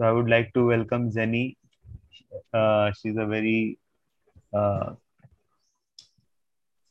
So 0.00 0.06
I 0.06 0.12
would 0.12 0.30
like 0.30 0.50
to 0.54 0.64
welcome 0.64 1.12
Jenny. 1.12 1.58
Uh, 2.54 2.90
she's 2.98 3.18
a 3.18 3.26
very 3.26 3.78
uh, 4.54 4.94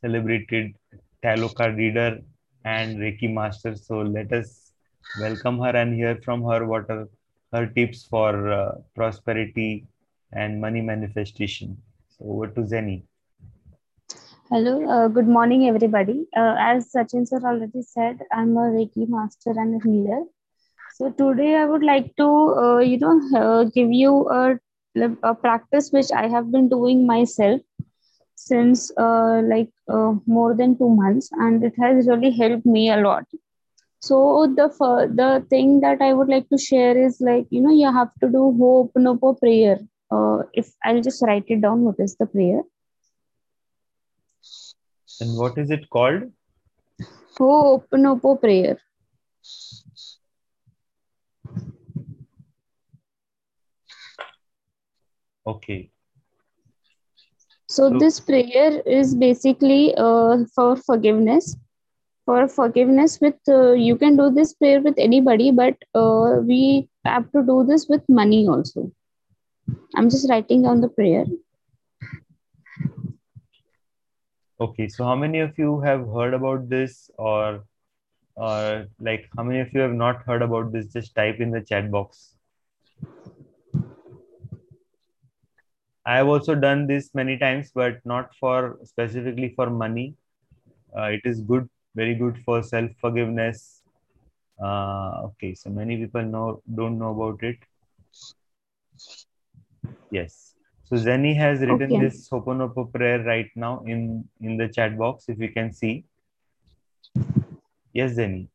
celebrated 0.00 0.76
tarot 1.20 1.48
card 1.48 1.74
reader 1.74 2.20
and 2.64 2.98
Reiki 2.98 3.34
master. 3.34 3.74
So 3.74 4.02
let 4.02 4.32
us 4.32 4.70
welcome 5.20 5.58
her 5.58 5.70
and 5.70 5.92
hear 5.92 6.20
from 6.24 6.44
her 6.44 6.64
what 6.64 6.88
are 6.88 7.08
her 7.52 7.66
tips 7.66 8.04
for 8.04 8.52
uh, 8.52 8.74
prosperity 8.94 9.88
and 10.32 10.60
money 10.60 10.80
manifestation. 10.80 11.76
So 12.10 12.26
over 12.26 12.46
to 12.46 12.60
Zenny. 12.60 13.02
Hello, 14.50 14.88
uh, 14.88 15.08
good 15.08 15.26
morning, 15.26 15.66
everybody. 15.66 16.28
Uh, 16.36 16.54
as 16.60 16.92
Sachin 16.92 17.26
sir 17.26 17.40
already 17.44 17.82
said, 17.82 18.20
I'm 18.32 18.56
a 18.56 18.70
Reiki 18.70 19.08
master 19.08 19.50
and 19.50 19.82
a 19.82 19.84
healer. 19.84 20.22
So 21.00 21.08
today 21.08 21.56
I 21.56 21.64
would 21.64 21.82
like 21.82 22.14
to, 22.16 22.26
uh, 22.62 22.78
you 22.80 22.98
know, 22.98 23.18
uh, 23.34 23.64
give 23.64 23.90
you 23.90 24.28
a, 24.28 24.58
a 25.22 25.34
practice 25.34 25.88
which 25.92 26.12
I 26.14 26.28
have 26.28 26.52
been 26.52 26.68
doing 26.68 27.06
myself 27.06 27.62
since 28.34 28.92
uh, 28.98 29.40
like 29.42 29.70
uh, 29.88 30.16
more 30.26 30.54
than 30.54 30.76
two 30.76 30.90
months, 30.90 31.30
and 31.32 31.64
it 31.64 31.72
has 31.80 32.06
really 32.06 32.30
helped 32.30 32.66
me 32.66 32.90
a 32.90 32.98
lot. 32.98 33.24
So 34.00 34.52
the 34.54 34.68
the 35.14 35.46
thing 35.48 35.80
that 35.80 36.02
I 36.02 36.12
would 36.12 36.28
like 36.28 36.50
to 36.50 36.58
share 36.58 36.98
is 37.06 37.18
like, 37.18 37.46
you 37.48 37.62
know, 37.62 37.72
you 37.72 37.90
have 37.90 38.12
to 38.20 38.28
do 38.28 38.44
Ho'oponopo 38.60 39.38
prayer. 39.40 39.78
if 40.52 40.68
I'll 40.84 41.00
just 41.00 41.22
write 41.22 41.44
it 41.46 41.62
down, 41.62 41.80
what 41.80 41.98
is 41.98 42.16
the 42.16 42.26
prayer? 42.26 42.60
And 45.22 45.34
what 45.38 45.56
is 45.56 45.70
it 45.70 45.88
called? 45.88 46.30
Ho'oponopo 47.38 48.38
prayer. 48.38 48.78
Okay. 55.50 55.90
So, 57.66 57.88
so 57.88 57.98
this 57.98 58.20
prayer 58.20 58.80
is 58.86 59.14
basically 59.14 59.94
uh, 59.96 60.38
for 60.54 60.76
forgiveness. 60.76 61.56
For 62.26 62.46
forgiveness, 62.46 63.18
with 63.20 63.36
uh, 63.48 63.72
you 63.72 63.96
can 63.96 64.16
do 64.16 64.30
this 64.30 64.54
prayer 64.54 64.80
with 64.80 64.98
anybody, 64.98 65.50
but 65.50 65.76
uh, 65.94 66.40
we 66.42 66.88
have 67.04 67.30
to 67.32 67.42
do 67.42 67.64
this 67.66 67.86
with 67.88 68.02
money 68.08 68.46
also. 68.46 68.92
I'm 69.96 70.10
just 70.10 70.28
writing 70.30 70.62
down 70.62 70.80
the 70.80 70.88
prayer. 70.88 71.24
Okay, 74.60 74.88
so 74.88 75.04
how 75.04 75.16
many 75.16 75.40
of 75.40 75.58
you 75.58 75.80
have 75.80 76.06
heard 76.06 76.34
about 76.34 76.68
this 76.68 77.10
or 77.18 77.64
or 78.36 78.86
like 79.00 79.28
how 79.36 79.42
many 79.42 79.60
of 79.60 79.72
you 79.72 79.80
have 79.80 79.94
not 79.94 80.22
heard 80.22 80.42
about 80.42 80.70
this? 80.72 80.92
Just 80.92 81.14
type 81.14 81.40
in 81.40 81.50
the 81.50 81.62
chat 81.62 81.90
box. 81.90 82.36
I 86.10 86.16
have 86.16 86.28
also 86.34 86.54
done 86.56 86.86
this 86.88 87.10
many 87.14 87.38
times, 87.38 87.70
but 87.72 88.04
not 88.04 88.34
for 88.34 88.78
specifically 88.82 89.50
for 89.54 89.70
money. 89.70 90.16
Uh, 90.96 91.10
it 91.16 91.20
is 91.24 91.40
good, 91.40 91.68
very 91.94 92.14
good 92.14 92.38
for 92.44 92.62
self 92.64 92.90
forgiveness. 93.00 93.82
Uh, 94.60 95.26
okay, 95.26 95.54
so 95.54 95.70
many 95.70 95.98
people 95.98 96.22
know 96.22 96.62
don't 96.74 96.98
know 96.98 97.10
about 97.16 97.44
it. 97.50 97.58
Yes. 100.10 100.54
So 100.84 100.96
Zenny 100.96 101.36
has 101.36 101.60
written 101.60 101.92
okay. 101.92 102.00
this 102.00 102.28
Ho'oponopo 102.28 102.92
prayer 102.92 103.22
right 103.22 103.50
now 103.54 103.84
in, 103.86 104.24
in 104.40 104.56
the 104.56 104.66
chat 104.68 104.98
box, 104.98 105.26
if 105.28 105.38
you 105.38 105.52
can 105.52 105.72
see. 105.72 106.04
Yes, 107.92 108.16
Zenny. 108.16 108.48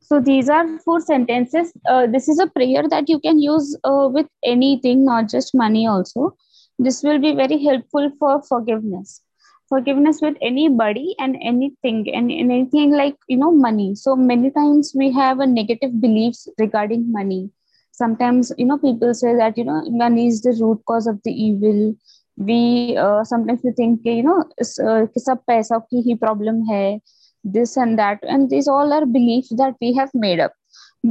So 0.00 0.20
these 0.20 0.48
are 0.48 0.78
four 0.78 1.02
sentences. 1.02 1.70
Uh, 1.86 2.06
this 2.06 2.28
is 2.28 2.38
a 2.38 2.46
prayer 2.46 2.88
that 2.88 3.10
you 3.10 3.20
can 3.20 3.38
use 3.38 3.76
uh, 3.84 4.08
with 4.10 4.26
anything, 4.42 5.04
not 5.04 5.28
just 5.28 5.54
money 5.54 5.86
also. 5.86 6.34
This 6.78 7.02
will 7.02 7.18
be 7.18 7.34
very 7.34 7.62
helpful 7.64 8.10
for 8.18 8.42
forgiveness. 8.42 9.22
Forgiveness 9.68 10.20
with 10.20 10.36
anybody 10.42 11.14
and 11.18 11.36
anything 11.42 12.06
and 12.14 12.30
anything 12.30 12.92
like, 12.92 13.16
you 13.28 13.36
know, 13.36 13.50
money. 13.52 13.94
So 13.94 14.14
many 14.16 14.50
times 14.50 14.92
we 14.94 15.12
have 15.12 15.40
a 15.40 15.46
negative 15.46 16.00
beliefs 16.00 16.48
regarding 16.58 17.10
money 17.12 17.50
sometimes 17.92 18.52
you 18.58 18.66
know 18.66 18.78
people 18.78 19.14
say 19.14 19.34
that 19.36 19.56
you 19.58 19.64
know 19.64 19.80
money 20.02 20.26
is 20.28 20.40
the 20.42 20.52
root 20.60 20.80
cause 20.86 21.06
of 21.06 21.18
the 21.24 21.32
evil 21.46 21.94
we 22.36 22.96
uh, 22.96 23.22
sometimes 23.24 23.60
we 23.64 23.72
think 23.72 24.00
you 24.04 24.22
know 24.28 24.38
uh, 24.88 25.36
paisa 25.50 25.78
ki 25.90 26.02
hi 26.08 26.16
problem 26.24 26.62
hai 26.70 27.00
this 27.56 27.76
and 27.84 27.98
that 28.02 28.26
and 28.34 28.50
these 28.50 28.68
all 28.76 28.92
are 28.98 29.06
beliefs 29.18 29.52
that 29.62 29.74
we 29.86 29.92
have 30.00 30.14
made 30.26 30.40
up 30.48 30.52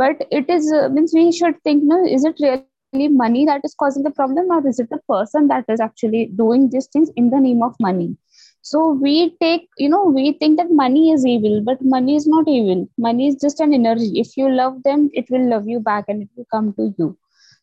but 0.03 0.25
it 0.41 0.49
is 0.57 0.71
uh, 0.81 0.89
means 0.89 1.13
we 1.21 1.25
should 1.39 1.61
think 1.69 1.83
no 1.93 1.99
is 2.17 2.25
it 2.31 2.43
really 2.47 2.72
money 2.93 3.33
that 3.33 3.51
is 3.53 3.63
causing 3.65 3.93
the 3.93 4.01
problem 4.01 4.37
or 4.41 4.55
is 4.59 4.69
it 4.69 4.79
the 4.79 4.89
person 4.97 5.47
that 5.47 5.59
is 5.61 5.79
actually 5.79 6.25
doing 6.27 6.69
these 6.69 6.87
things 6.87 7.09
in 7.15 7.29
the 7.29 7.39
name 7.39 7.61
of 7.61 7.73
money? 7.79 8.15
So 8.61 8.91
we 8.91 9.35
take 9.41 9.67
you 9.77 9.89
know 9.89 10.03
we 10.05 10.33
think 10.33 10.57
that 10.57 10.71
money 10.71 11.11
is 11.11 11.25
evil 11.25 11.61
but 11.63 11.77
money 11.81 12.15
is 12.15 12.27
not 12.27 12.47
evil. 12.47 12.87
Money 12.97 13.27
is 13.27 13.35
just 13.41 13.59
an 13.59 13.73
energy. 13.73 14.19
If 14.19 14.37
you 14.37 14.49
love 14.49 14.83
them 14.83 15.09
it 15.13 15.29
will 15.29 15.49
love 15.49 15.67
you 15.67 15.79
back 15.79 16.05
and 16.07 16.21
it 16.23 16.29
will 16.35 16.45
come 16.51 16.73
to 16.73 16.93
you. 16.97 17.17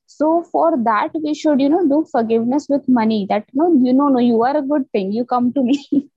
So 0.07 0.43
for 0.51 0.77
that 0.85 1.11
we 1.23 1.35
should 1.35 1.61
you 1.61 1.69
know 1.69 1.87
do 1.89 2.05
forgiveness 2.11 2.67
with 2.69 2.89
money 2.89 3.27
that 3.31 3.45
no 3.55 3.73
you 3.83 3.93
know 3.93 4.09
no 4.09 4.19
you 4.19 4.43
are 4.43 4.57
a 4.57 4.63
good 4.63 4.91
thing. 4.93 5.13
You 5.13 5.25
come 5.25 5.53
to 5.53 5.63
me. 5.63 5.85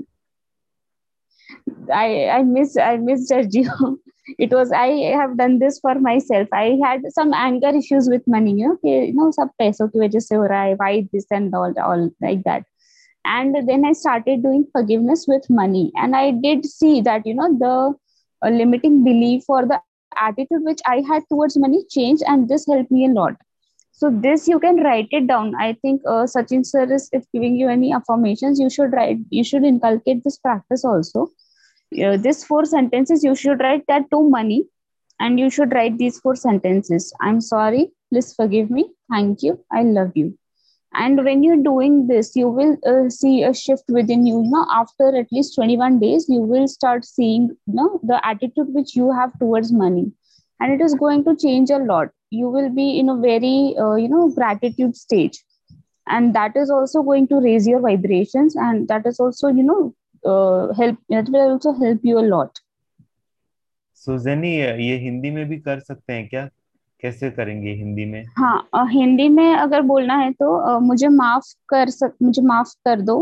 I 1.94 2.30
i 2.38 2.44
miss 2.44 2.78
i 2.78 2.98
misjudged 2.98 3.56
you 3.56 4.00
it 4.38 4.52
was 4.52 4.72
i 4.72 4.88
have 5.22 5.38
done 5.38 5.60
this 5.60 5.80
for 5.80 5.96
myself. 5.96 6.48
I 6.54 6.78
had 6.84 7.02
some 7.12 7.34
anger 7.34 7.70
issues 7.70 8.10
with 8.10 8.22
money 8.28 8.54
you 8.54 8.68
know 8.68 8.78
you 8.84 9.14
know 9.14 9.32
sab 9.32 9.50
paison 9.62 9.92
ki 9.94 10.00
wajah 10.04 10.22
se 10.28 10.36
ho 10.36 10.48
raha 10.54 10.70
hai 10.70 10.76
why 10.82 11.08
this 11.14 11.26
and 11.32 11.56
all 11.62 11.74
all 11.88 12.10
like 12.22 12.44
that. 12.44 12.64
And 13.26 13.56
then 13.70 13.86
i 13.86 13.94
started 13.94 14.44
doing 14.44 14.66
forgiveness 14.72 15.26
with 15.28 15.50
money. 15.50 15.92
And 15.96 16.16
i 16.16 16.32
did 16.32 16.66
see 16.66 17.02
that 17.02 17.26
you 17.26 17.36
know 17.36 17.50
the 17.66 17.94
uh, 18.46 18.50
limiting 18.50 19.04
belief 19.04 19.44
or 19.48 19.66
the 19.66 19.80
attitude 19.82 20.64
which 20.70 20.82
i 20.94 20.98
had 21.12 21.24
towards 21.32 21.58
money 21.58 21.84
changed 21.98 22.24
and 22.28 22.48
this 22.50 22.68
helped 22.68 22.92
me 22.92 23.06
a 23.06 23.14
lot. 23.22 23.34
So 23.92 24.10
this 24.10 24.48
you 24.48 24.60
can 24.60 24.78
write 24.84 25.08
it 25.12 25.28
down. 25.28 25.54
I 25.56 25.74
think 25.82 26.02
uh, 26.08 26.26
sachin 26.36 26.66
sir 26.66 26.92
is 26.92 27.10
if 27.12 27.26
giving 27.32 27.56
you 27.56 27.70
any 27.70 27.94
affirmations. 27.94 28.60
You 28.60 28.70
should 28.70 28.94
write 28.94 29.18
you 29.30 29.44
should 29.44 29.64
inculcate 29.64 30.24
this 30.24 30.38
practice 30.38 30.84
also 30.84 31.30
uh, 32.02 32.18
this 32.18 32.44
four 32.44 32.66
sentences 32.66 33.24
you 33.24 33.36
should 33.36 33.60
write 33.60 33.86
that 33.88 34.10
to 34.12 34.30
money 34.30 34.66
and 35.20 35.40
you 35.40 35.50
should 35.50 35.74
write 35.74 35.98
these 35.98 36.20
four 36.20 36.36
sentences. 36.36 37.14
I'm 37.22 37.42
sorry. 37.42 37.92
Please 38.12 38.34
forgive 38.34 38.70
me. 38.70 38.90
Thank 39.12 39.44
you. 39.44 39.64
I 39.72 39.84
love 39.84 40.12
you. 40.16 40.38
And 40.94 41.24
when 41.26 41.44
you're 41.44 41.64
doing 41.64 42.08
this 42.08 42.36
you 42.36 42.50
will 42.50 42.78
uh, 42.86 43.10
see 43.10 43.44
a 43.44 43.54
shift 43.54 43.86
within 43.90 44.26
you. 44.26 44.44
You 44.44 44.52
know 44.52 44.66
after 44.72 45.16
at 45.16 45.32
least 45.32 45.56
21 45.56 46.00
days 46.00 46.28
you 46.30 46.42
will 46.42 46.68
start 46.68 47.06
seeing 47.06 47.50
you 47.68 47.74
know 47.74 48.00
the 48.04 48.26
attitude 48.26 48.74
which 48.74 48.96
you 48.96 49.12
have 49.12 49.38
towards 49.40 49.72
money 49.72 50.12
and 50.60 50.72
it 50.72 50.84
is 50.84 50.94
going 50.96 51.24
to 51.26 51.36
change 51.36 51.70
a 51.70 51.78
lot. 51.78 52.10
You 52.30 52.50
will 52.50 52.70
be 52.70 53.00
in 53.00 53.10
a 53.10 53.18
very 53.18 53.76
uh, 53.78 53.96
you 53.96 54.08
know 54.08 54.30
gratitude 54.30 54.96
stage. 54.96 55.44
And 56.08 56.36
that 56.36 56.58
is 56.58 56.70
also 56.70 57.02
going 57.02 57.28
to 57.30 57.40
raise 57.40 57.66
your 57.66 57.80
vibrations. 57.80 58.56
And 58.56 58.88
that 58.90 59.06
is 59.08 59.20
also 59.20 59.48
you 59.48 59.64
know 59.64 59.96
Uh, 60.24 60.74
help 60.76 60.98
that 61.10 61.30
will 61.30 61.50
also 61.52 61.72
help 61.74 62.04
you 62.10 62.20
a 62.20 62.22
lot. 62.34 62.60
So 63.94 64.18
zeni 64.18 64.52
ye 64.58 64.98
hindi 64.98 65.32
mein 65.32 65.50
bhi 65.50 65.58
kar 65.64 65.78
sakte 65.88 66.14
hain 66.16 66.30
kya 66.30 66.50
कैसे 67.04 67.30
करेंगे 67.32 67.72
हिंदी 67.76 68.06
में? 68.06 68.24
हाँ 68.38 68.68
आ, 68.74 68.84
हिंदी 68.90 69.28
में 69.30 69.56
अगर 69.56 69.82
बोलना 69.82 70.16
है 70.18 70.32
तो 70.34 70.56
आ, 70.58 70.78
मुझे 70.80 71.08
माफ़ 71.08 71.48
कर 71.70 71.90
सक 71.90 72.14
मुझे 72.24 72.42
माफ़ 72.42 72.74
कर 72.86 73.02
दो। 73.02 73.16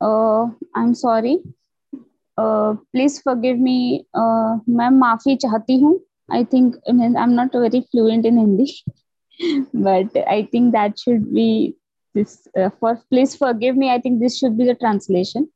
I 0.00 0.82
am 0.82 0.92
sorry 1.00 1.36
please 2.38 3.20
forgive 3.24 3.56
me 3.62 4.06
मैं 4.16 4.88
माफ़ी 4.98 5.36
चाहती 5.36 5.78
हूँ। 5.80 5.98
I 6.32 6.44
think 6.52 6.76
I 6.88 7.22
am 7.22 7.30
not 7.30 7.56
very 7.56 7.80
fluent 7.80 8.26
in 8.26 8.38
Hindi 8.38 8.66
but 9.76 10.18
I 10.18 10.42
think 10.54 10.72
that 10.72 10.98
should 11.04 11.28
be 11.34 11.46
this 12.14 12.36
for 12.80 12.94
please 12.94 13.36
forgive 13.40 13.78
me 13.78 13.88
I 13.88 13.98
think 14.04 14.20
this 14.20 14.40
should 14.40 14.56
be 14.58 14.72
the 14.72 14.76
translation 14.80 15.46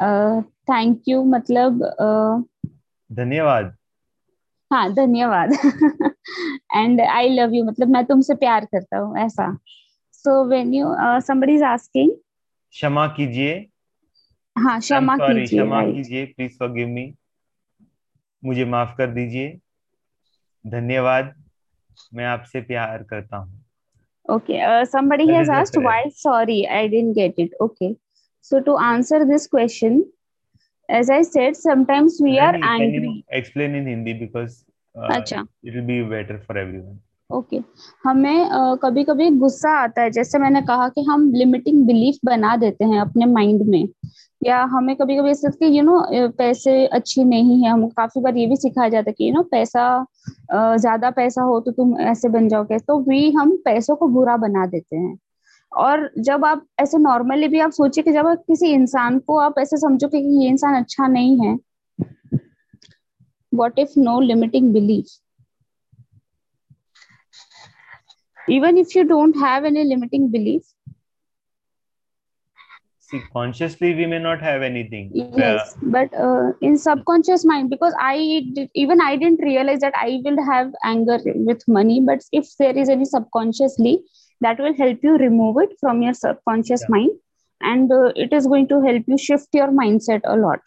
uh, 0.00 0.94
you 1.08 1.22
मतलब 1.24 1.82
धन्यवाद। 3.12 3.76
हाँ 4.72 4.92
धन्यवाद। 4.94 5.52
And 6.76 7.00
I 7.00 7.28
love 7.28 7.54
you 7.54 7.64
मतलब 7.64 7.88
मैं 7.88 8.04
तुमसे 8.04 8.34
प्यार 8.34 8.64
करता 8.64 8.98
हूँ 8.98 9.18
ऐसा। 9.18 9.58
So 10.12 10.44
when 10.44 10.74
you 10.74 10.94
somebody 11.00 11.54
is 11.54 11.64
asking 11.64 12.10
क्षमा 12.70 13.06
कीजिए। 13.06 13.54
हाँ 14.58 14.80
क्षमा 14.80 15.16
कीजिए 15.16 15.44
क्षमा 15.44 15.82
कीजिए 15.82 16.24
प्लीज़ 16.26 16.58
फॉरगिव 16.58 16.88
मी 16.88 17.14
मुझे 18.44 18.64
माफ़ 18.64 18.96
कर 18.96 19.06
दीजिए। 19.06 19.58
धन्यवाद 20.66 21.34
मैं 22.14 22.24
आपसे 22.24 22.60
प्यार 22.60 23.02
करता 23.02 23.36
हूँ। 23.36 23.64
Okay 24.30 24.56
uh, 24.60 24.84
somebody 24.84 25.26
that 25.26 25.36
has 25.36 25.48
asked 25.48 25.76
why 25.82 26.00
sorry 26.14 26.56
i 26.68 26.80
didn't 26.86 27.14
get 27.18 27.38
it 27.44 27.52
okay 27.60 27.88
so 28.40 28.60
to 28.60 28.78
answer 28.78 29.24
this 29.24 29.46
question 29.46 30.04
as 30.88 31.10
I 31.10 31.22
said, 31.22 31.56
sometimes 31.56 32.18
we 32.20 32.38
are 32.38 32.54
angry. 32.54 33.24
explain 33.28 33.74
in 33.74 33.86
Hindi 33.86 34.14
because 34.14 34.64
uh, 34.94 35.20
it 35.62 35.74
will 35.74 35.82
be 35.82 36.02
better 36.02 36.40
for 36.46 36.56
everyone. 36.56 36.98
Okay 37.30 37.56
okay. 37.56 37.64
हमें 38.04 38.50
uh, 38.50 38.76
कभी 38.82 39.02
कभी 39.04 39.28
गुस्सा 39.38 39.70
आता 39.78 40.02
है 40.02 40.10
जैसे 40.10 40.38
मैंने 40.38 40.62
कहा 40.62 40.88
कि 40.88 41.02
हम 41.08 41.30
लिमिटिंग 41.32 41.84
बिलीफ 41.86 42.18
बना 42.24 42.56
देते 42.56 42.84
हैं 42.84 43.00
अपने 43.00 43.26
माइंड 43.26 43.62
में 43.68 43.88
या 44.46 44.62
हमें 44.72 44.94
कभी 44.96 45.16
कभी 45.16 45.30
ऐसा 45.30 45.50
कि 45.50 45.78
यू 45.78 45.82
नो 45.82 46.00
पैसे 46.38 46.86
अच्छी 46.86 47.24
नहीं 47.24 47.62
है 47.64 47.70
हम 47.70 47.86
काफ़ी 47.88 48.20
बार 48.22 48.36
ये 48.36 48.46
भी 48.46 48.56
सिखाया 48.56 48.88
जाता 48.88 49.10
है 49.10 49.14
कि 49.18 49.28
यू 49.28 49.34
नो 49.34 49.42
पैसा 49.50 49.84
ज़्यादा 50.52 51.10
पैसा 51.10 51.42
हो 51.42 51.60
तो 51.60 51.70
तुम 51.70 51.96
ऐसे 52.00 52.28
बन 52.28 52.48
जाओगे 52.48 52.78
तो 52.78 52.98
भी 53.08 53.30
हम 53.32 53.56
पैसों 53.64 53.96
को 53.96 54.08
बुरा 54.08 54.36
बना 54.46 54.66
देते 54.66 54.96
हैं 54.96 55.16
और 55.76 56.10
जब 56.18 56.44
आप 56.44 56.66
ऐसे 56.80 56.98
नॉर्मली 56.98 57.48
भी 57.48 57.60
आप 57.60 57.70
सोचिए 57.70 58.04
कि 58.04 58.12
जब 58.12 58.26
आप 58.26 58.38
किसी 58.38 58.66
इंसान 58.66 59.18
को 59.18 59.38
आप 59.38 59.54
ऐसे 59.58 59.76
समझो 59.76 60.08
कि 60.08 60.18
ये 60.18 60.48
इंसान 60.48 60.82
अच्छा 60.82 61.06
नहीं 61.06 61.46
है 61.46 61.58
what 63.54 63.78
if 63.78 64.00
no 64.00 64.20
limiting 64.20 64.72
belief 64.72 65.06
if 68.50 68.94
you 68.96 69.04
don't 69.04 69.36
have 69.36 69.64
any 69.64 69.84
limiting 69.84 70.28
belief 70.30 70.62
see 73.00 73.20
consciously 73.32 73.94
we 73.94 74.06
may 74.06 74.18
not 74.18 74.40
have 74.40 74.62
anything 74.62 75.10
yes 75.14 75.74
uh, 75.74 75.78
but 75.82 76.14
uh, 76.14 76.52
in 76.60 76.76
subconscious 76.76 77.44
mind 77.44 77.70
because 77.70 77.94
i 77.98 78.42
did, 78.54 78.70
even 78.74 79.00
i 79.00 79.16
didn't 79.16 79.42
realize 79.42 79.80
that 79.80 79.94
i 79.96 80.20
will 80.24 80.42
have 80.44 80.72
anger 80.84 81.18
with 81.24 81.62
money 81.68 82.00
but 82.00 82.20
if 82.32 82.46
there 82.58 82.76
is 82.76 82.88
any 82.88 83.04
subconsciously 83.04 84.02
that 84.40 84.58
will 84.58 84.76
help 84.76 85.02
you 85.02 85.16
remove 85.18 85.60
it 85.64 85.74
from 85.80 86.02
your 86.02 86.14
subconscious 86.14 86.82
yeah. 86.82 86.94
mind 86.96 87.10
and 87.60 87.92
uh, 87.92 88.12
it 88.14 88.32
is 88.32 88.46
going 88.46 88.68
to 88.68 88.80
help 88.82 89.04
you 89.06 89.18
shift 89.18 89.48
your 89.52 89.68
mindset 89.82 90.20
a 90.24 90.36
lot 90.36 90.60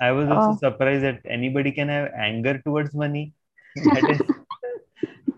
i 0.00 0.10
was 0.12 0.28
also 0.28 0.50
uh, 0.50 0.56
surprised 0.64 1.04
that 1.04 1.20
anybody 1.38 1.72
can 1.72 1.88
have 1.88 2.08
anger 2.28 2.60
towards 2.66 2.94
money 2.94 3.26
that 3.76 4.10
is 4.14 4.24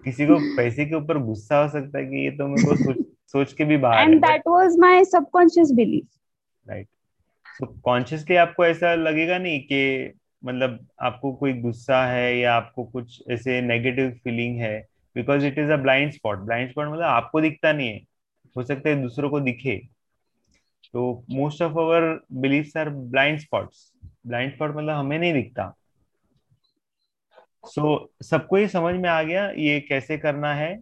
किसी 0.06 0.26
को 0.26 0.34
पैसे 0.56 0.84
के 0.86 0.94
ऊपर 0.94 1.18
गुस्सा 1.18 1.58
हो 1.62 1.68
सकता 1.68 1.98
है 1.98 2.04
कि 2.06 2.16
ये 2.24 2.30
तो 2.36 2.46
मेरे 2.48 2.66
को 2.66 2.74
सोच 2.82 2.98
सोच 3.32 3.52
के 3.52 3.64
भी 3.64 3.76
बाहर 3.84 4.10
and 4.10 4.20
that 4.24 4.42
was 4.48 4.76
my 4.80 5.04
subconscious 5.04 5.70
belief 5.76 6.70
right 6.70 6.86
so 7.56 7.66
consciously 7.84 8.36
आपको 8.36 8.64
ऐसा 8.66 8.94
लगेगा 8.94 9.38
नहीं 9.38 9.60
कि 9.72 10.12
मतलब 10.44 10.78
आपको 11.08 11.32
कोई 11.40 11.52
गुस्सा 11.60 12.04
है 12.06 12.36
या 12.38 12.54
आपको 12.54 12.84
कुछ 12.84 13.22
ऐसे 13.30 13.60
नेगेटिव 13.60 14.10
फीलिंग 14.24 14.60
है 14.60 14.76
because 15.16 15.46
it 15.46 15.58
is 15.58 15.70
a 15.70 15.76
blind 15.76 16.12
spot 16.12 16.38
blind 16.38 16.70
spot 16.70 16.88
मतलब 16.88 17.02
आपको 17.02 17.40
दिखता 17.40 17.72
नहीं 17.72 17.88
है। 17.88 18.00
हो 18.56 18.62
सकता 18.62 18.88
है 18.88 19.02
दूसरों 19.02 19.30
को 19.30 19.40
दिखे। 19.40 19.76
तो 20.92 21.24
most 21.30 21.62
of 21.62 21.72
our 21.72 22.20
beliefs 22.32 22.76
are 22.76 22.90
blind 22.90 23.38
spots 23.38 23.92
blind 24.26 24.54
spot 24.54 24.70
मतलब 24.70 24.94
हमें 24.94 25.18
नहीं 25.18 25.32
दिखता। 25.32 25.74
सो 27.64 28.10
so, 28.14 28.26
सबको 28.26 28.56
ही 28.56 28.68
समझ 28.68 28.94
में 28.94 29.08
आ 29.08 29.22
गया 29.22 29.50
ये 29.50 29.80
कैसे 29.80 30.18
करना 30.18 30.54
है? 30.54 30.80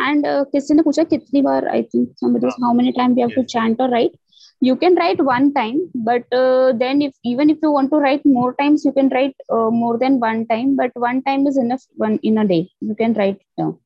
एंड 0.00 0.26
uh, 0.26 0.46
किसी 0.52 0.74
ने 0.74 0.82
पूछा 0.82 1.04
कितनी 1.04 1.42
बार 1.42 1.68
I 1.68 1.82
think 1.82 2.08
somebody 2.24 2.50
how 2.50 2.72
many 2.72 2.92
time 2.92 3.14
we 3.14 3.20
have 3.20 3.30
to 3.30 3.42
chant 3.42 3.80
और 3.80 3.90
write 3.90 4.12
you 4.60 4.76
can 4.76 4.94
write 4.94 5.22
one 5.22 5.52
time 5.54 5.90
but 5.94 6.24
uh, 6.32 6.72
then 6.72 7.02
if 7.02 7.14
even 7.24 7.50
if 7.50 7.58
you 7.62 7.70
want 7.70 7.90
to 7.90 7.96
write 7.96 8.24
more 8.24 8.54
times 8.54 8.84
you 8.84 8.92
can 8.92 9.08
write 9.10 9.34
uh, 9.50 9.70
more 9.70 9.98
than 9.98 10.18
one 10.20 10.46
time 10.46 10.76
but 10.76 10.90
one 10.94 11.22
time 11.22 11.46
is 11.46 11.58
enough 11.58 11.82
one 11.96 12.18
in 12.22 12.38
a 12.38 12.46
day. 12.46 12.68
You 12.80 12.94
can 12.94 13.12
write 13.14 13.40
down. 13.58 13.78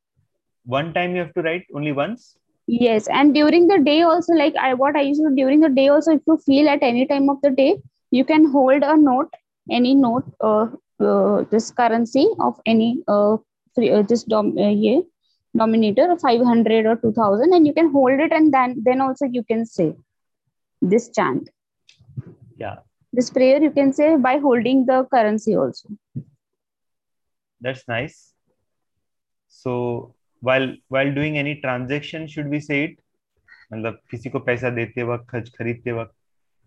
One 0.65 0.93
time 0.95 1.17
you 1.17 1.23
have 1.23 1.35
to 1.35 1.43
write 1.43 1.67
only 1.75 1.93
once? 1.93 2.37
Yes 2.67 3.09
and 3.09 3.35
during 3.35 3.67
the 3.67 3.79
day 3.79 4.03
also 4.03 4.33
like 4.33 4.55
i 4.57 4.75
what 4.75 4.95
i 4.95 5.01
used 5.01 5.23
to 5.23 5.35
during 5.35 5.61
the 5.61 5.69
day 5.69 5.89
also 5.89 6.13
if 6.13 6.21
you 6.27 6.37
feel 6.47 6.69
at 6.69 6.83
any 6.83 7.05
time 7.07 7.29
of 7.29 7.41
the 7.43 7.51
day 7.51 7.77
you 8.13 8.25
can 8.25 8.45
hold 8.53 8.83
a 8.83 8.97
note 8.97 9.29
any 9.71 9.95
note 9.95 10.25
uh, 10.41 10.67
uh, 11.01 11.45
this 11.51 11.71
currency 11.73 12.29
of 12.39 12.61
any 12.67 13.03
uh, 13.09 13.35
uh, 13.35 14.03
this 14.03 14.23
dom 14.25 14.57
uh, 14.59 14.69
yeah, 14.69 15.01
denominator 15.53 16.17
500 16.17 16.87
or 16.87 16.97
2000 16.97 17.53
and 17.53 17.67
you 17.67 17.73
can 17.73 17.91
hold 17.91 18.21
it 18.21 18.33
and 18.33 18.53
then 18.55 18.77
then 18.85 19.01
also 19.01 19.27
you 19.27 19.43
can 19.43 19.67
say 19.67 19.93
this 20.82 21.10
chant 21.10 21.50
yeah 22.58 22.76
this 23.14 23.30
prayer 23.30 23.62
you 23.62 23.72
can 23.72 23.94
say 23.94 24.16
by 24.28 24.38
holding 24.38 24.86
the 24.86 25.04
currency 25.14 25.56
also 25.56 25.90
that's 27.62 27.88
nice 27.88 28.34
so 29.48 30.14
while 30.42 30.68
while 30.90 31.12
doing 31.14 31.38
any 31.38 31.56
transaction 31.62 32.28
should 32.28 32.50
we 32.58 32.60
say 32.60 32.84
it 32.84 33.02
मतलब 33.74 33.98
किसी 34.12 34.30
को 34.30 34.40
पैसा 34.48 34.70
देते 34.70 35.04
वक्त 35.04 35.50
खरीदते 35.58 35.92
वक्त 36.00 36.14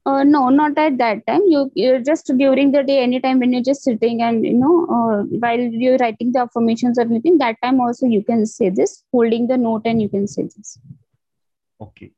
uh, 0.09 0.25
no, 0.25 0.49
not 0.49 0.79
at 0.79 0.97
that 0.99 1.27
time. 1.27 1.43
You, 1.47 1.71
you 1.75 2.03
just 2.03 2.33
during 2.39 2.73
the 2.73 2.83
day, 2.83 3.03
anytime 3.03 3.41
when 3.41 3.53
you're 3.53 3.63
just 3.63 3.83
sitting 3.83 4.23
and 4.23 4.45
you 4.45 4.55
know, 4.55 4.87
uh, 4.87 5.23
while 5.39 5.61
you're 5.61 5.99
writing 5.99 6.33
the 6.33 6.41
affirmations 6.41 6.99
or 6.99 7.03
anything, 7.03 7.37
that 7.39 7.57
time 7.63 7.81
also 7.81 8.07
you 8.07 8.23
can 8.25 8.47
say 8.47 8.71
this, 8.71 9.03
holding 9.13 9.49
the 9.49 9.59
note, 9.59 9.83
and 9.85 10.01
you 10.01 10.09
can 10.09 10.27
say 10.27 10.45
this. 10.45 10.79
Okay. 11.81 12.11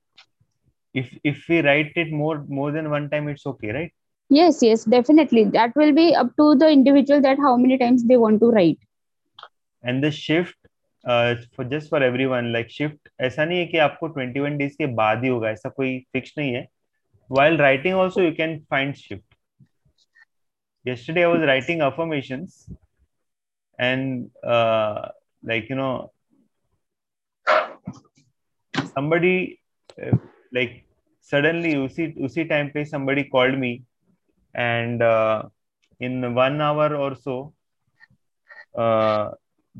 If 0.94 1.10
if 1.25 1.44
we 1.48 1.60
write 1.60 1.92
it 1.96 2.12
more 2.12 2.44
more 2.48 2.72
than 2.72 2.90
one 2.90 3.08
time, 3.10 3.28
it's 3.28 3.46
okay, 3.46 3.70
right? 3.70 3.92
Yes, 4.31 4.62
yes, 4.62 4.84
definitely. 4.84 5.44
That 5.44 5.75
will 5.75 5.92
be 5.92 6.14
up 6.14 6.34
to 6.37 6.54
the 6.54 6.70
individual 6.70 7.20
that 7.22 7.38
how 7.38 7.56
many 7.56 7.78
times 7.78 8.04
they 8.04 8.16
want 8.16 8.40
to 8.40 8.50
write. 8.50 8.78
And 9.82 10.04
the 10.04 10.10
shift 10.10 10.56
uh, 11.04 11.34
for 11.54 11.64
just 11.64 11.88
for 11.88 12.02
everyone 12.02 12.52
like 12.52 12.70
shift 12.70 13.08
ऐसा 13.20 13.44
नहीं 13.44 13.58
है 13.58 13.66
कि 13.66 13.78
आपको 13.78 14.08
21 14.14 14.58
days 14.58 14.76
के 14.76 14.87
बाद 14.94 15.22
ही 15.25 15.28
होगा 15.28 15.50
ऐसा 15.50 15.69
कोई 15.69 15.98
फिक्स 16.12 16.34
नहीं 16.38 16.52
है 16.54 16.66
while 17.28 17.56
writing 17.62 17.94
also 18.02 18.22
you 18.26 18.34
can 18.40 18.54
find 18.75 18.96
shift 18.96 19.37
yesterday 20.84 21.25
i 21.25 21.31
was 21.32 21.42
writing 21.50 21.82
affirmations 21.88 22.56
and 23.78 24.31
uh, 24.44 25.08
like 25.42 25.69
you 25.70 25.76
know 25.76 26.10
somebody 28.94 29.60
uh, 30.02 30.16
like 30.52 30.83
suddenly 31.31 31.72
usi 31.75 32.06
usi 32.27 32.44
time 32.51 32.69
pe 32.74 32.83
somebody 32.94 33.24
called 33.33 33.57
me 33.63 33.72
and 34.66 35.01
uh, 35.01 35.44
in 36.00 36.33
one 36.36 36.62
hour 36.68 36.89
or 37.06 37.12
so 37.25 37.36
uh, 38.83 39.25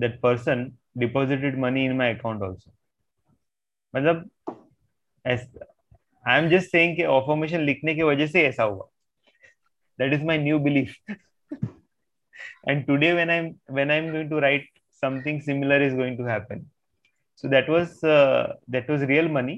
that 0.04 0.16
person 0.26 0.78
deposited 1.04 1.58
money 1.66 1.86
in 1.90 1.96
my 2.04 2.10
account 2.16 2.50
also 2.50 2.72
मतलब 3.94 4.24
I 6.28 6.40
am 6.40 6.48
just 6.50 6.72
saying 6.72 6.96
कि 6.96 7.04
affirmation 7.18 7.62
लिखने 7.66 7.94
की 7.96 8.04
वजह 8.04 8.28
से 8.28 8.44
ऐसा 8.48 8.64
हुआ 8.64 8.88
that 10.00 10.14
is 10.14 10.24
my 10.26 10.38
new 10.38 10.60
belief 10.60 10.96
and 12.72 12.86
today 12.88 13.10
when 13.18 13.32
i'm 13.34 13.48
when 13.78 13.92
i'm 13.96 14.08
going 14.14 14.30
to 14.30 14.40
write 14.44 14.66
something 15.04 15.40
similar 15.48 15.78
is 15.88 15.94
going 16.00 16.16
to 16.22 16.24
happen 16.30 16.64
so 17.42 17.52
that 17.54 17.68
was 17.74 17.92
uh, 18.16 18.44
that 18.76 18.90
was 18.94 19.04
real 19.12 19.30
money 19.38 19.58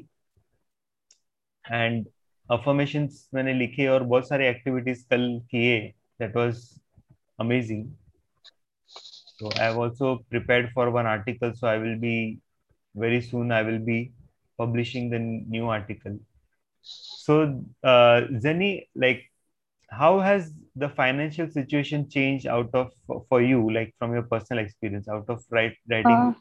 and 1.71 2.07
affirmation 2.49 3.07
मैंने 3.33 3.53
लिखे 3.53 3.87
और 3.87 4.03
बहुत 4.03 4.27
सारे 4.29 4.49
एक्टिविटीज़ 4.49 5.05
कल 5.09 5.27
किए. 5.51 5.79
That 6.19 6.35
was 6.37 6.59
amazing 7.39 7.85
so 8.89 9.49
I 9.49 9.65
have 9.65 9.79
also 9.81 10.15
prepare 10.29 10.71
for 10.75 10.87
one 10.89 11.05
article 11.05 11.51
so 11.53 11.67
I 11.67 11.77
will 11.79 11.95
be 11.99 12.15
very 12.95 13.21
soon 13.21 13.51
I 13.51 13.63
will 13.63 13.77
be 13.85 14.03
publishing 14.59 15.11
the 15.11 15.15
new 15.21 15.67
article 15.69 16.19
so 16.85 17.43
Jenny 18.41 18.71
like 18.97 19.27
how 19.91 20.19
has 20.19 20.51
the 20.77 20.87
financial 20.97 21.49
situation 21.49 22.03
change 22.15 22.47
out 22.47 22.75
of 22.75 22.89
for 23.29 23.43
you 23.43 23.69
like 23.69 23.93
from 23.97 24.15
your 24.15 24.27
personal 24.31 24.59
experience 24.59 25.09
out 25.09 25.29
of 25.29 25.55
write 25.55 25.77
writing 25.91 26.33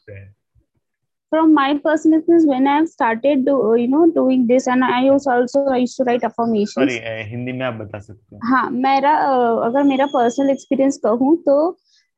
from 1.36 1.54
my 1.54 1.68
personal 1.86 2.18
experience, 2.18 2.46
when 2.46 2.66
I 2.66 2.76
have 2.76 2.88
started, 2.88 3.44
do, 3.46 3.56
you 3.78 3.88
know, 3.94 4.04
doing 4.10 4.46
this, 4.52 4.68
and 4.74 4.84
I 4.84 5.08
also 5.08 5.30
also 5.30 5.64
I 5.78 5.80
used 5.86 5.96
to 5.98 6.04
write 6.04 6.28
affirmations. 6.30 6.74
Sorry, 6.74 7.00
uh, 7.14 7.24
Hindi 7.32 7.52
में 7.52 7.66
आप 7.66 7.74
बता 7.80 7.98
सकते 7.98 8.36
हो? 8.36 8.40
हाँ, 8.44 8.70
मेरा 8.86 9.12
uh, 9.24 9.66
अगर 9.66 9.82
मेरा 9.94 10.06
personal 10.14 10.54
experience 10.56 10.96
कहूँ 11.06 11.36
तो 11.48 11.58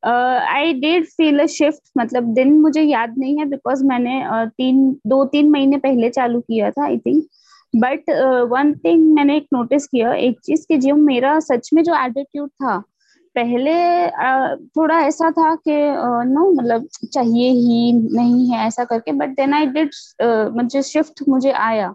I 0.02 0.72
did 0.80 1.06
feel 1.16 1.38
a 1.38 1.46
shift 1.52 1.90
मतलब 1.98 2.24
दिन 2.34 2.52
मुझे 2.60 2.82
याद 2.82 3.14
नहीं 3.18 3.38
है 3.38 3.44
बिकॉज़ 3.46 3.84
मैंने 3.84 4.20
uh, 4.32 4.48
तीन 4.58 5.00
दो 5.06 5.24
तीन 5.32 5.50
महीने 5.50 5.76
पहले 5.86 6.10
चालू 6.10 6.40
किया 6.40 6.70
था 6.70 6.84
I 6.84 6.98
think 7.06 7.24
but 7.76 8.10
one 8.50 8.72
thing 8.84 9.02
मैंने 9.14 9.36
एक 9.36 9.46
नोटिस 9.52 9.86
किया 9.86 10.12
एक 10.26 10.38
चीज़ 10.44 10.66
कि 10.68 10.76
जो 10.84 10.94
मेरा 10.96 11.38
सच 11.40 11.70
में 11.74 11.82
जो 11.82 11.94
एटीट्यूड 12.04 12.48
था 12.48 12.82
पहले 13.34 13.72
थोड़ा 14.76 14.98
ऐसा 15.00 15.30
था 15.30 15.54
कि 15.58 15.76
नो 16.30 16.50
मतलब 16.52 16.86
चाहिए 17.12 17.50
ही 17.50 17.92
नहीं 17.92 18.50
है 18.50 18.66
ऐसा 18.66 18.84
करके 18.84 19.12
बट 19.12 19.34
देन 19.36 19.54
आई 19.54 19.66
डिड 19.66 19.90
मुझे 20.56 20.82
शिफ्ट 20.82 21.22
मुझे 21.28 21.50
आया। 21.52 21.94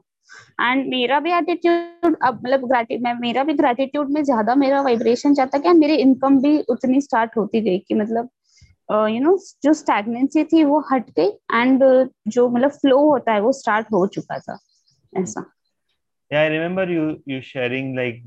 एंड 0.62 0.88
मेरा 0.90 1.20
भी 1.20 1.32
एटीट्यूड 1.32 2.16
अब 2.24 2.42
मतलब 2.46 3.02
मैं, 3.04 3.13
मेरा 3.13 3.44
भी 3.44 3.54
ग्रेटिट्यूड 3.54 4.10
में 4.10 4.24
ज़्यादा 4.24 4.56
मेरा 4.56 4.82
वाइब्रेशन 4.82 5.34
जाता 5.34 5.58
गया 5.58 5.74
मेरी 5.74 5.96
इनकम 5.96 6.40
भी 6.42 6.58
उतनी 6.70 7.02
स्टार्ट 7.02 7.38
होती 7.38 7.62
गई 7.62 7.80
कि 7.88 7.96
मतलब 7.96 8.30
यू 9.10 9.20
नो 9.22 9.38
जो 9.63 9.74
स्टैगनेंसी 9.74 10.44
थी 10.44 10.63
वो 10.63 10.80
हट 10.92 11.10
गई 11.10 11.30
एंड 11.54 11.84
जो 12.28 12.50
मतलब 12.50 12.72
फ्लो 12.72 13.00
होता 13.10 13.34
है 13.34 13.42
वो 13.42 13.52
स्टार्ट 13.52 13.88
हो 13.94 14.06
चुका 14.08 14.40
था, 14.40 14.58
ऐसा। 15.13 15.50
I 16.32 16.48
remember 16.48 16.84
you 16.90 17.02
you 17.28 17.40
sharing 17.48 17.90
like, 17.96 18.22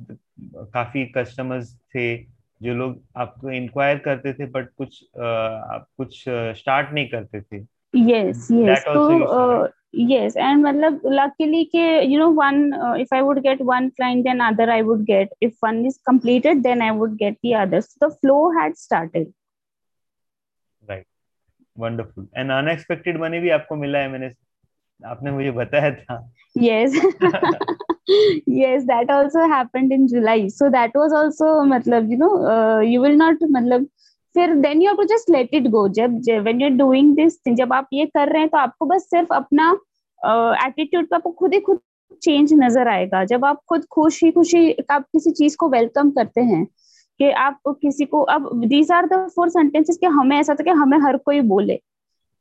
काफ़ी 0.74 1.04
customers 1.16 1.68
थे 1.94 2.35
जो 2.62 2.74
लोग 2.74 3.02
आपको 3.16 3.50
इंक्वायर 3.50 3.98
करते 3.98 4.32
थे 4.32 4.46
बट 4.46 4.68
कुछ 4.78 5.04
आप 5.18 5.86
कुछ 5.96 6.24
स्टार्ट 6.28 6.92
नहीं 6.92 7.08
करते 7.08 7.40
थे। 7.40 7.56
यस 7.96 8.48
यस 8.52 8.84
तो 8.88 9.66
यस 9.94 10.36
एंड 10.36 10.66
मतलब 10.66 11.00
लकीली 11.06 11.64
के 11.64 12.04
you 12.04 12.18
know 12.18 12.30
one 12.30 12.72
if 13.00 13.14
I 13.14 13.20
would 13.20 13.38
get 13.38 13.58
one 13.62 13.88
client 13.88 14.24
then 14.24 14.40
other 14.40 14.70
I 14.70 14.82
would 14.82 15.00
get 15.00 15.28
if 15.42 15.54
one 15.64 15.86
is 15.86 15.98
completed 16.06 16.62
then 16.62 16.82
I 16.82 16.90
would 16.90 17.14
get 17.14 17.36
the 17.46 17.54
others 17.56 17.96
the 18.04 18.08
flow 18.08 18.50
had 18.50 18.74
started 18.74 19.32
right 20.90 21.06
wonderful 21.78 22.28
and 22.36 22.50
unexpected 22.50 23.20
money 23.20 23.38
भी 23.38 23.50
आपको 23.50 23.76
मिला 23.76 23.98
है 23.98 24.08
मैंने 24.08 24.32
आपने 25.04 25.30
मुझे 25.30 25.50
बताया 25.50 25.94
था। 25.94 26.32
Yes. 26.58 27.00
yes 28.08 28.84
that 28.86 29.10
also 29.10 29.46
happened 29.48 29.92
in 29.92 30.06
july. 30.08 30.48
So 30.48 30.70
that 30.70 30.92
was 30.94 31.12
also 31.12 31.46
matlab 31.64 32.10
you 32.10 32.16
know 32.16 32.34
uh, 32.46 32.80
you 32.80 33.00
will 33.00 33.16
not 33.16 33.46
matlab 33.58 33.86
फिर 34.34 34.54
then 34.54 34.80
you 34.82 34.92
to 34.94 35.04
just 35.10 35.30
let 35.30 35.54
it 35.54 35.66
go 35.70 35.86
जब 35.96 36.16
when 36.42 36.60
you 36.60 36.68
are 36.68 36.74
doing 36.76 37.14
this 37.16 37.38
जब 37.58 37.72
आप 37.72 37.86
ये 37.92 38.06
कर 38.06 38.28
रहे 38.28 38.40
हैं 38.40 38.48
तो 38.48 38.58
आपको 38.58 38.86
बस 38.86 39.06
सिर्फ़ 39.10 39.32
अपना 39.34 39.68
एटीट्यूड 40.66 41.06
uh, 41.06 41.14
आपको 41.14 41.30
खुद 41.30 41.54
ही 41.54 41.60
खुद 41.60 41.78
चेंज 42.22 42.52
नज़र 42.54 42.88
आएगा। 42.88 43.24
जब 43.24 43.44
आप 43.44 43.60
खुद 43.68 43.84
खुशी 43.92 44.30
खुशी 44.30 44.70
आप 44.90 45.02
किसी 45.02 45.30
चीज़ 45.30 45.56
को 45.60 45.68
वेलकम 45.68 46.10
करते 46.10 46.40
हैं 46.40 46.64
कि 47.18 47.30
आप 47.30 47.60
किसी 47.68 48.04
को 48.04 48.20
अब 48.20 48.50
these 48.66 48.90
are 48.92 49.06
the 49.06 49.26
four 49.36 49.48
sentences 49.48 49.96
कि 49.96 50.06
हमें 50.06 50.36
ऐसा 50.38 50.54
था 50.54 50.64
कि 50.64 50.70
हमें 50.70 50.98
हर 51.06 51.16
कोई 51.16 51.40
बोले। 51.40 51.80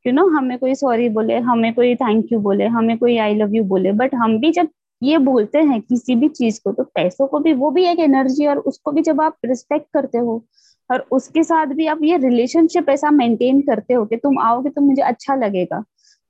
यू 0.06 0.12
नो 0.12 0.22
know, 0.22 0.36
हमें 0.36 0.58
कोई 0.58 0.74
सॉरी 0.74 1.08
बोले 1.08 1.38
हमें 1.48 1.72
कोई 1.74 1.94
थैंक 1.94 2.32
यू 2.32 2.38
बोले 2.40 2.66
हमें 2.76 2.96
कोई 2.98 3.16
आई 3.18 3.34
लव 3.34 3.54
यू 3.54 3.64
बोले 3.64 3.92
बट 3.92 4.14
हम 4.14 4.38
भी 4.40 4.50
जब 4.52 4.68
ये 5.02 5.18
बोलते 5.18 5.58
हैं 5.58 5.80
किसी 5.80 6.14
भी 6.14 6.28
चीज़ 6.28 6.60
को 6.64 6.72
तो 6.72 6.84
पैसों 6.84 7.26
को 7.26 7.38
भी 7.38 7.52
वो 7.52 7.70
भी 7.70 7.84
एक 7.86 7.98
एनर्जी 7.98 8.46
और 8.46 8.58
उसको 8.70 8.92
भी 8.92 9.02
जब 9.02 9.20
आप 9.20 9.36
रिस्पेक्ट 9.44 9.86
करते 9.94 10.18
हो 10.18 10.44
और 10.90 11.06
उसके 11.12 11.42
साथ 11.44 11.66
भी 11.76 11.86
आप 11.86 11.98
ये 12.02 12.16
रिलेशनशिप 12.18 12.88
ऐसा 12.88 13.10
मेंटेन 13.10 13.60
करते 13.60 13.94
हो 13.94 14.04
कि 14.06 14.16
तुम 14.16 14.38
आओगे 14.38 14.70
तो 14.70 14.80
मुझे 14.80 15.02
अच्छा 15.02 15.34
लगेगा 15.34 15.82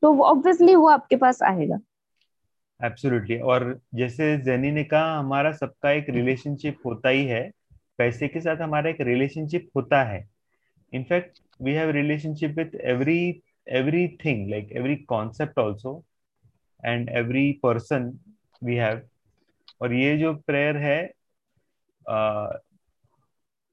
तो 0.03 0.17
ऑब्वियसली 0.25 0.75
वो 0.75 0.89
आपके 0.89 1.17
पास 1.17 1.43
आएगा। 1.43 1.79
एब्सोल्युटली 2.81 3.39
और 3.41 3.81
जैसे 3.95 4.37
जेनी 4.39 4.71
ने 4.71 4.85
कहा 4.85 5.19
हमारा 5.19 5.53
सबका 5.53 5.91
एक 5.91 6.11
रिलेशनशिप 6.11 6.79
होता 6.87 7.09
ही 7.09 7.25
है 7.25 7.51
पैसे 7.99 8.29
के 8.29 8.41
साथ 8.41 8.63
हमारा 8.63 8.91
एक 8.91 9.01
रिलेशनशिप 9.01 9.69
होता 9.77 10.03
है। 10.05 10.25
In fact 10.93 11.39
we 11.63 11.73
have 11.73 11.91
relationship 11.91 12.59
with 12.59 12.81
every 12.85 13.43
everything 13.67 14.43
like 14.49 14.69
every 14.73 14.97
concept 15.11 15.57
also 15.59 15.93
and 16.83 17.09
every 17.21 17.59
person 17.65 18.05
we 18.63 18.77
have. 18.77 19.01
और 19.83 19.93
ये 19.93 20.17
जो 20.19 20.35
प्रेयर 20.35 20.77
है 20.77 21.13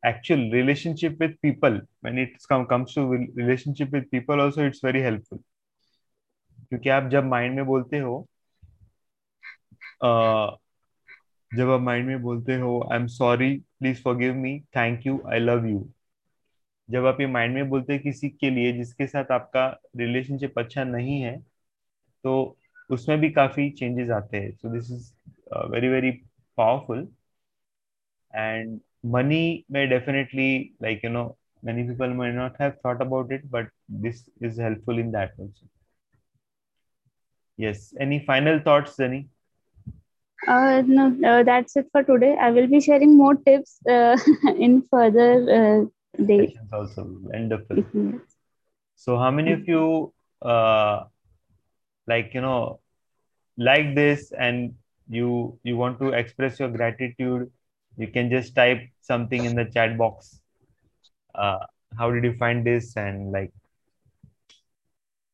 relationship 0.03 1.17
with 1.19 1.41
people 1.41 1.79
when 2.01 2.17
it 2.17 2.29
come, 2.49 2.65
comes 2.65 2.93
to 2.93 3.27
relationship 3.35 3.89
with 3.91 4.11
people 4.11 4.41
also 4.41 4.65
it's 4.65 4.81
very 4.81 5.01
helpful. 5.01 5.39
क्योंकि 6.69 6.89
आप 6.89 7.09
जब 7.09 7.23
mind 7.23 7.55
में 7.55 7.65
बोलते 7.65 7.99
हो 7.99 8.27
uh, 10.03 10.51
जब 11.57 11.69
आप 11.69 11.81
माइंड 11.81 12.07
में 12.07 12.21
बोलते 12.21 12.55
हो 12.55 12.89
I 12.91 12.97
am 12.99 13.07
sorry 13.07 13.57
please 13.79 14.01
forgive 14.01 14.35
me 14.35 14.59
thank 14.59 15.07
you 15.07 15.21
I 15.27 15.39
love 15.39 15.65
you 15.65 15.89
जब 16.89 17.05
आप 17.05 17.21
ये 17.21 17.27
माइंड 17.27 17.55
में 17.55 17.69
बोलते 17.69 17.93
हैं 17.93 18.01
किसी 18.01 18.29
के 18.29 18.49
लिए 18.49 18.73
जिसके 18.73 19.07
साथ 19.07 19.31
आपका 19.31 19.81
रिलेशनशिप 19.97 20.59
अच्छा 20.59 20.83
नहीं 20.83 21.21
है 21.21 21.39
तो 22.23 22.57
उसमें 22.92 23.20
भी 23.20 23.30
काफी 23.30 23.70
चेंजेस 23.78 24.10
आते 24.10 24.36
हैं 24.36 24.52
so 24.52 24.68
this 24.74 24.90
is 24.92 25.12
very 25.72 25.88
very 25.88 26.10
powerful 26.56 27.08
and 28.34 28.78
money 29.14 29.64
may 29.74 29.86
definitely 29.90 30.72
like 30.84 31.02
you 31.02 31.10
know 31.16 31.36
many 31.62 31.82
people 31.88 32.14
may 32.20 32.30
not 32.32 32.56
have 32.58 32.72
thought 32.80 33.02
about 33.04 33.30
it 33.36 33.44
but 33.50 33.68
this 33.88 34.28
is 34.40 34.58
helpful 34.58 34.98
in 34.98 35.12
that 35.12 35.30
also 35.38 35.66
yes 37.56 37.94
any 38.06 38.18
final 38.30 38.58
thoughts 38.60 38.96
Zani? 38.96 39.28
Uh, 40.46 40.82
no, 40.86 41.04
uh, 41.26 41.42
that's 41.42 41.76
it 41.76 41.86
for 41.90 42.02
today. 42.04 42.36
I 42.40 42.50
will 42.52 42.68
be 42.68 42.80
sharing 42.80 43.16
more 43.16 43.34
tips 43.34 43.80
uh, 43.90 44.16
in 44.56 44.82
further 44.82 45.30
uh, 45.58 46.22
days. 46.24 46.52
Also 46.72 47.06
wonderful. 47.22 47.82
Yes. 47.92 48.36
So, 48.94 49.18
how 49.18 49.32
many 49.32 49.52
of 49.52 49.66
you 49.66 50.12
uh, 50.40 51.04
like 52.06 52.34
you 52.34 52.40
know 52.40 52.78
like 53.57 53.95
this 53.95 54.31
and 54.37 54.73
you 55.09 55.57
you 55.63 55.77
want 55.77 55.99
to 55.99 56.09
express 56.09 56.59
your 56.59 56.69
gratitude 56.69 57.51
you 57.97 58.07
can 58.07 58.29
just 58.29 58.55
type 58.55 58.81
something 59.01 59.43
in 59.45 59.55
the 59.55 59.65
chat 59.65 59.97
box. 59.97 60.39
Uh, 61.35 61.59
how 61.97 62.09
did 62.11 62.23
you 62.23 62.33
find 62.33 62.65
this? 62.65 62.95
And 62.97 63.31
like 63.31 63.51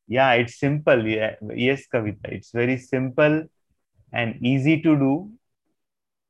yeah 0.08 0.34
it's 0.34 0.60
simple. 0.60 1.06
Yeah 1.08 1.36
yes 1.56 1.86
kavita 1.94 2.32
it's 2.38 2.52
very 2.52 2.78
simple 2.78 3.44
and 4.14 4.36
easy 4.42 4.82
to 4.82 4.96
do 5.06 5.32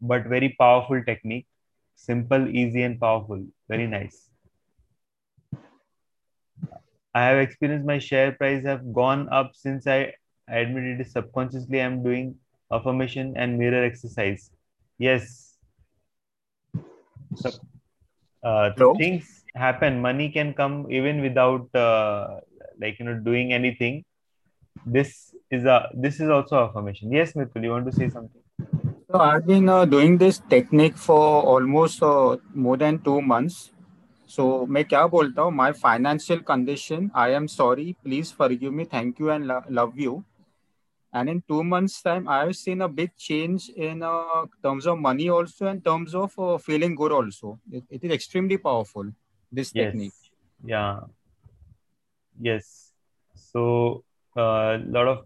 but 0.02 0.26
very 0.28 0.56
powerful 0.60 1.02
technique. 1.04 1.48
Simple 1.96 2.48
easy 2.50 2.84
and 2.84 3.00
powerful. 3.00 3.46
Very 3.68 3.88
nice. 3.88 4.30
I 7.14 7.24
have 7.26 7.38
experienced 7.38 7.86
my 7.86 8.00
share 8.00 8.32
price 8.32 8.64
have 8.66 8.94
gone 8.94 9.28
up 9.30 9.52
since 9.54 9.88
i 9.88 10.14
admitted 10.49 11.07
subconsciously 11.11 11.81
i'm 11.81 12.03
doing 12.03 12.35
affirmation 12.73 13.33
and 13.37 13.59
mirror 13.59 13.85
exercise 13.85 14.51
yes 14.99 15.57
so 17.35 17.51
uh, 18.43 18.71
things 18.97 19.45
happen 19.55 20.01
money 20.01 20.29
can 20.31 20.53
come 20.55 20.87
even 20.91 21.21
without 21.21 21.75
uh, 21.75 22.41
like 22.79 22.99
you 22.99 23.05
know 23.05 23.19
doing 23.19 23.53
anything 23.53 24.05
this 24.85 25.35
is 25.51 25.65
a 25.65 25.89
this 25.95 26.21
is 26.21 26.29
also 26.29 26.69
affirmation 26.69 27.11
yes 27.13 27.33
Mithul, 27.33 27.63
you 27.63 27.71
want 27.71 27.87
to 27.87 27.93
say 27.93 28.09
something 28.09 28.43
so 29.11 29.19
i've 29.19 29.47
been 29.47 29.69
uh, 29.69 29.85
doing 29.85 30.19
this 30.19 30.41
technique 30.51 30.97
for 30.97 31.43
almost 31.43 32.03
uh, 32.03 32.37
more 32.55 32.77
than 32.77 32.99
two 32.99 33.21
months 33.23 33.71
so 34.27 34.67
मैं 34.67 34.85
क्या 34.85 35.07
बोलता 35.07 35.43
हूँ 35.43 35.53
my 35.57 35.73
financial 35.73 36.41
condition 36.51 37.11
I 37.15 37.29
am 37.39 37.47
sorry 37.49 37.97
please 38.05 38.33
forgive 38.33 38.73
me 38.73 38.85
thank 38.85 39.19
you 39.19 39.31
and 39.31 39.47
lo- 39.47 39.65
love 39.69 39.99
you 39.99 40.25
and 41.14 41.30
in 41.30 41.44
two 41.48 41.64
months 41.64 42.02
time 42.02 42.28
i 42.28 42.40
have 42.40 42.56
seen 42.56 42.82
a 42.82 42.88
big 42.88 43.16
change 43.18 43.70
in 43.70 44.04
uh, 44.04 44.46
terms 44.64 44.86
of 44.86 45.00
money 45.00 45.30
also 45.30 45.68
in 45.68 45.82
terms 45.82 46.14
of 46.14 46.38
uh, 46.38 46.58
feeling 46.58 46.96
good 46.96 47.12
also. 47.12 47.60
It, 47.72 47.84
it 47.90 48.04
is 48.04 48.12
extremely 48.12 48.58
powerful 48.58 49.12
this 49.52 49.72
yes. 49.74 49.86
technique. 49.86 50.14
Yeah. 50.64 51.00
Yes. 52.40 52.92
So 53.36 54.04
a 54.36 54.42
uh, 54.42 54.80
lot 54.86 55.08
of 55.08 55.26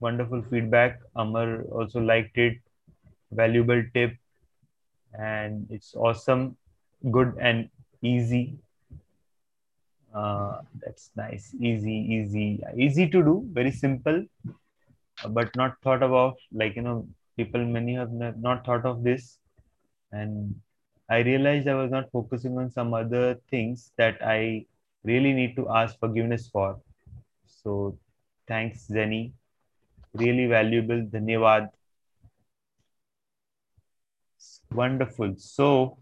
wonderful 0.00 0.42
feedback. 0.50 1.00
Amar 1.16 1.62
also 1.62 2.00
liked 2.00 2.36
it. 2.38 2.58
Valuable 3.32 3.82
tip. 3.94 4.14
And 5.18 5.66
it's 5.70 5.94
awesome 5.94 6.56
good 7.10 7.34
and 7.40 7.68
easy. 8.02 8.58
Uh, 10.14 10.60
that's 10.80 11.10
nice. 11.16 11.54
Easy 11.60 11.92
easy. 11.92 12.62
Easy 12.76 13.08
to 13.08 13.22
do. 13.22 13.46
Very 13.52 13.70
simple 13.70 14.24
but 15.30 15.54
not 15.56 15.76
thought 15.82 16.02
about 16.02 16.36
like 16.52 16.76
you 16.76 16.82
know 16.82 17.06
people 17.36 17.64
many 17.64 17.94
have 17.94 18.10
not 18.12 18.64
thought 18.64 18.84
of 18.86 19.02
this. 19.02 19.38
And 20.12 20.54
i 21.10 21.18
realized 21.20 21.68
i 21.68 21.74
was 21.74 21.90
not 21.90 22.10
focusing 22.12 22.56
on 22.58 22.70
some 22.70 22.92
other 22.94 23.34
things 23.50 23.92
that 23.96 24.18
i 24.22 24.64
really 25.04 25.32
need 25.32 25.54
to 25.56 25.68
ask 25.70 25.98
forgiveness 25.98 26.48
for. 26.48 26.80
So 27.46 27.98
thanks 28.46 28.86
Zenny. 28.90 29.32
really 30.14 30.46
valuable. 30.46 31.02
Dhanyawad 31.12 31.68
wonderful. 34.72 35.34
So 35.36 35.98